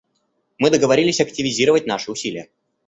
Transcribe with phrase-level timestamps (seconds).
[0.57, 2.49] Мы договорились активизировать наши усилия.